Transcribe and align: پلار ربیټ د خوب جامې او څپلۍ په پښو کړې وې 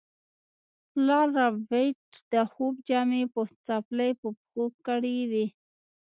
پلار 0.91 1.27
ربیټ 1.39 2.01
د 2.31 2.33
خوب 2.51 2.75
جامې 2.89 3.21
او 3.35 3.43
څپلۍ 3.65 4.11
په 4.21 4.27
پښو 4.37 4.65
کړې 4.85 5.17
وې 5.31 5.45